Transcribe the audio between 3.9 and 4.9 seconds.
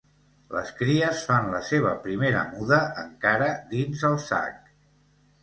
el sac.